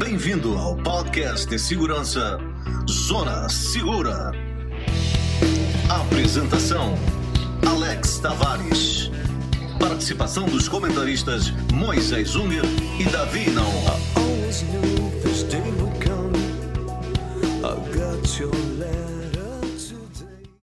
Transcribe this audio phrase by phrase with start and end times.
[0.00, 2.38] Bem-vindo ao podcast de segurança
[2.88, 4.32] Zona Segura.
[5.90, 6.94] Apresentação:
[7.68, 9.10] Alex Tavares.
[9.78, 12.64] Participação dos comentaristas Moisés Unger
[12.98, 14.10] e Davi Naon.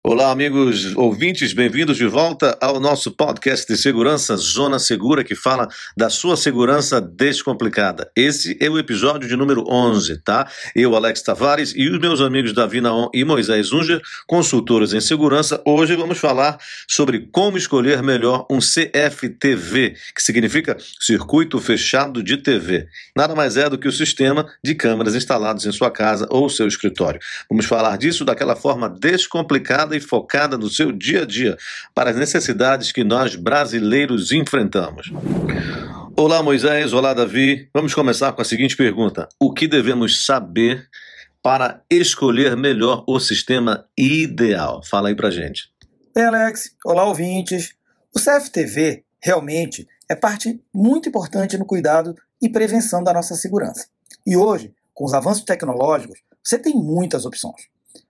[0.09, 5.67] Olá, amigos ouvintes, bem-vindos de volta ao nosso podcast de segurança Zona Segura, que fala
[5.97, 8.09] da sua segurança descomplicada.
[8.15, 10.49] Esse é o episódio de número 11, tá?
[10.73, 15.61] Eu, Alex Tavares, e os meus amigos Davi Naon e Moisés Unger, consultores em segurança,
[15.65, 22.87] hoje vamos falar sobre como escolher melhor um CFTV, que significa Circuito Fechado de TV.
[23.13, 26.65] Nada mais é do que o sistema de câmeras instalados em sua casa ou seu
[26.65, 27.19] escritório.
[27.49, 31.57] Vamos falar disso daquela forma descomplicada e focada no seu dia a dia,
[31.93, 35.11] para as necessidades que nós brasileiros enfrentamos.
[36.15, 36.93] Olá, Moisés.
[36.93, 37.69] Olá, Davi.
[37.73, 40.87] Vamos começar com a seguinte pergunta: O que devemos saber
[41.43, 44.81] para escolher melhor o sistema ideal?
[44.83, 45.69] Fala aí pra gente.
[46.15, 46.71] Bem, Alex.
[46.83, 47.75] Olá, ouvintes.
[48.15, 53.87] O CFTV realmente é parte muito importante no cuidado e prevenção da nossa segurança.
[54.25, 57.67] E hoje, com os avanços tecnológicos, você tem muitas opções.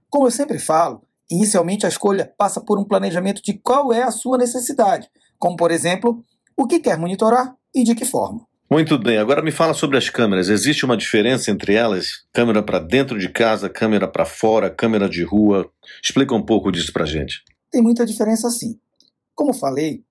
[0.10, 4.12] Como eu sempre falo, Inicialmente, a escolha passa por um planejamento de qual é a
[4.12, 6.24] sua necessidade, como, por exemplo,
[6.56, 8.48] o que quer monitorar e de que forma.
[8.70, 10.50] Muito bem, agora me fala sobre as câmeras.
[10.50, 12.26] Existe uma diferença entre elas?
[12.34, 15.70] Câmera para dentro de casa, câmera para fora, câmera de rua?
[16.04, 17.44] Explica um pouco disso para gente.
[17.72, 18.78] Tem muita diferença sim.
[19.34, 20.04] Como falei,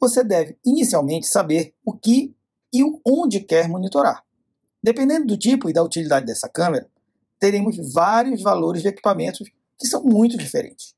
[0.00, 2.32] você deve inicialmente saber o que
[2.72, 4.22] e onde quer monitorar.
[4.82, 6.88] Dependendo do tipo e da utilidade dessa câmera,
[7.40, 10.94] teremos vários valores de equipamentos que são muito diferentes.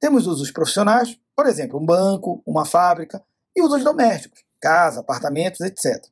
[0.00, 3.22] Temos usos profissionais, por exemplo, um banco, uma fábrica,
[3.54, 6.04] e usos domésticos, casa, apartamentos, etc.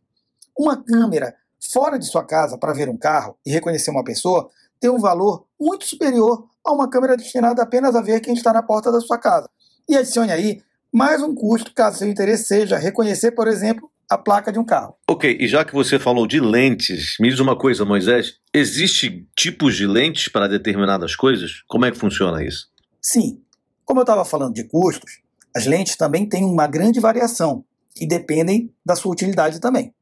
[0.59, 1.35] Uma câmera
[1.73, 4.51] fora de sua casa para ver um carro e reconhecer uma pessoa
[4.81, 8.63] tem um valor muito superior a uma câmera destinada apenas a ver quem está na
[8.63, 9.49] porta da sua casa.
[9.89, 10.63] E adicione aí
[10.93, 14.95] mais um custo caso seu interesse seja reconhecer, por exemplo, a placa de um carro.
[15.09, 19.77] Ok, e já que você falou de lentes, me diz uma coisa, Moisés: existe tipos
[19.77, 21.63] de lentes para determinadas coisas?
[21.69, 22.69] Como é que funciona isso?
[23.01, 23.41] Sim.
[23.85, 25.21] Como eu estava falando de custos,
[25.55, 27.65] as lentes também têm uma grande variação
[28.01, 29.95] e dependem da sua utilidade também.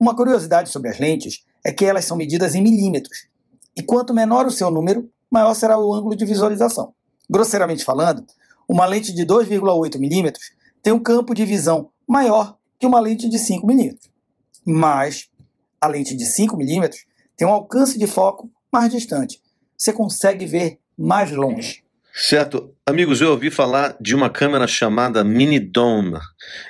[0.00, 3.26] Uma curiosidade sobre as lentes é que elas são medidas em milímetros,
[3.76, 6.94] e quanto menor o seu número, maior será o ângulo de visualização.
[7.28, 8.24] Grosseiramente falando,
[8.68, 10.52] uma lente de 2,8 milímetros
[10.82, 14.10] tem um campo de visão maior que uma lente de 5 milímetros.
[14.64, 15.28] Mas
[15.80, 17.04] a lente de 5 milímetros
[17.36, 19.40] tem um alcance de foco mais distante.
[19.76, 21.84] Você consegue ver mais longe.
[22.14, 22.74] Certo.
[22.86, 26.18] Amigos, eu ouvi falar de uma câmera chamada Mini Dome.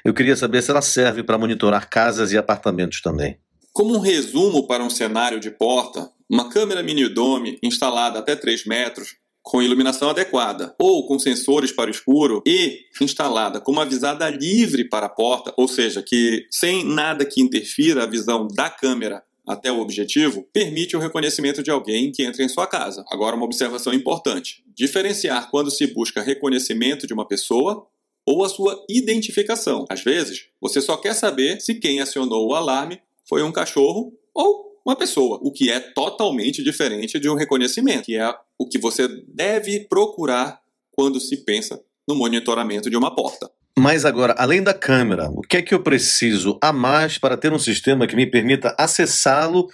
[0.04, 3.38] Eu queria saber se ela serve para monitorar casas e apartamentos também.
[3.72, 8.66] Como um resumo para um cenário de porta, uma câmera Mini Dome instalada até 3
[8.66, 14.28] metros com iluminação adequada ou com sensores para o escuro e instalada com uma visada
[14.28, 19.22] livre para a porta, ou seja, que sem nada que interfira a visão da câmera
[19.46, 23.04] até o objetivo, permite o reconhecimento de alguém que entra em sua casa.
[23.08, 27.86] Agora, uma observação importante: diferenciar quando se busca reconhecimento de uma pessoa
[28.26, 29.84] ou a sua identificação.
[29.88, 34.75] Às vezes, você só quer saber se quem acionou o alarme foi um cachorro ou
[34.86, 39.08] uma pessoa, o que é totalmente diferente de um reconhecimento, que é o que você
[39.26, 40.60] deve procurar
[40.92, 43.50] quando se pensa no monitoramento de uma porta.
[43.76, 47.52] Mas agora, além da câmera, o que é que eu preciso a mais para ter
[47.52, 49.68] um sistema que me permita acessá-lo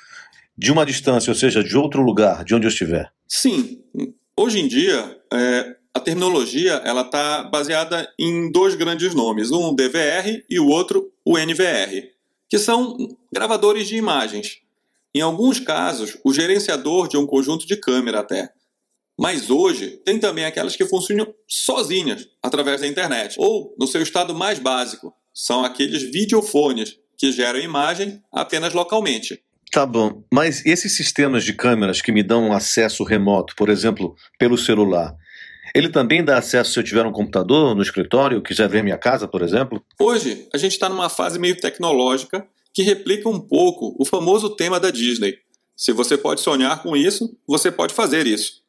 [0.57, 3.13] de uma distância, ou seja, de outro lugar, de onde eu estiver?
[3.29, 3.83] Sim.
[4.35, 10.43] Hoje em dia, é, a terminologia ela está baseada em dois grandes nomes, um DVR
[10.49, 12.09] e o outro o NVR,
[12.49, 12.97] que são
[13.31, 14.63] gravadores de imagens.
[15.15, 18.51] Em alguns casos, o gerenciador de um conjunto de câmera até.
[19.19, 24.35] Mas hoje tem também aquelas que funcionam sozinhas, através da internet, ou no seu estado
[24.35, 29.43] mais básico, são aqueles videofones que geram imagem apenas localmente.
[29.71, 34.59] Tá bom, mas esses sistemas de câmeras que me dão acesso remoto, por exemplo, pelo
[34.59, 35.15] celular,
[35.75, 39.27] ele também dá acesso se eu tiver um computador no escritório, quiser ver minha casa,
[39.27, 39.83] por exemplo?
[39.99, 44.81] Hoje, a gente está numa fase meio tecnológica que replica um pouco o famoso tema
[44.81, 45.39] da Disney.
[45.77, 48.63] Se você pode sonhar com isso, você pode fazer isso.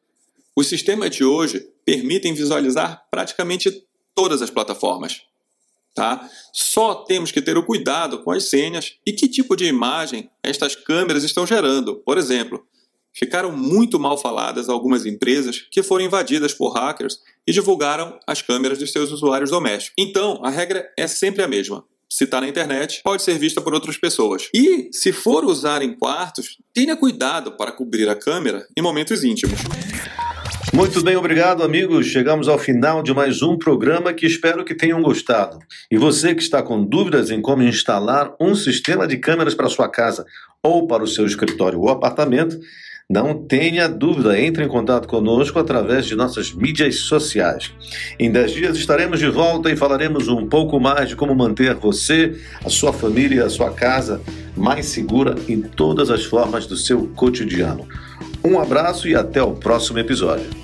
[0.54, 3.84] Os sistemas de hoje permitem visualizar praticamente
[4.14, 5.22] todas as plataformas.
[5.94, 6.28] Tá?
[6.52, 10.74] Só temos que ter o cuidado com as senhas e que tipo de imagem estas
[10.74, 11.96] câmeras estão gerando.
[11.96, 12.66] Por exemplo,
[13.12, 18.78] ficaram muito mal faladas algumas empresas que foram invadidas por hackers e divulgaram as câmeras
[18.78, 19.94] de seus usuários domésticos.
[19.96, 21.84] Então, a regra é sempre a mesma
[22.16, 24.48] se está na internet, pode ser vista por outras pessoas.
[24.54, 29.58] E, se for usar em quartos, tenha cuidado para cobrir a câmera em momentos íntimos.
[30.72, 32.06] Muito bem, obrigado, amigos.
[32.06, 35.58] Chegamos ao final de mais um programa que espero que tenham gostado.
[35.90, 39.88] E você que está com dúvidas em como instalar um sistema de câmeras para sua
[39.88, 40.24] casa
[40.62, 42.60] ou para o seu escritório ou apartamento,
[43.10, 47.70] não tenha dúvida, entre em contato conosco através de nossas mídias sociais.
[48.18, 52.34] Em 10 dias estaremos de volta e falaremos um pouco mais de como manter você,
[52.64, 54.22] a sua família e a sua casa
[54.56, 57.86] mais segura em todas as formas do seu cotidiano.
[58.42, 60.63] Um abraço e até o próximo episódio.